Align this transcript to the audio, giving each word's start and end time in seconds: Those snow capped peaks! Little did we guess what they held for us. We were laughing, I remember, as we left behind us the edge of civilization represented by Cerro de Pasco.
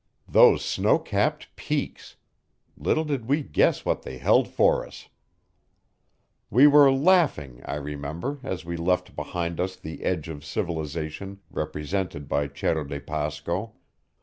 Those 0.27 0.65
snow 0.65 0.97
capped 0.97 1.55
peaks! 1.55 2.15
Little 2.75 3.03
did 3.03 3.25
we 3.27 3.43
guess 3.43 3.85
what 3.85 4.01
they 4.01 4.17
held 4.17 4.47
for 4.47 4.83
us. 4.83 5.09
We 6.49 6.65
were 6.65 6.91
laughing, 6.91 7.61
I 7.65 7.75
remember, 7.75 8.39
as 8.41 8.65
we 8.65 8.77
left 8.77 9.15
behind 9.15 9.59
us 9.59 9.75
the 9.75 10.01
edge 10.03 10.27
of 10.27 10.43
civilization 10.43 11.41
represented 11.51 12.27
by 12.27 12.47
Cerro 12.47 12.83
de 12.83 12.99
Pasco. 12.99 13.73